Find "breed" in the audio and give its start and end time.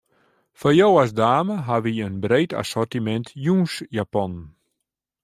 2.23-2.51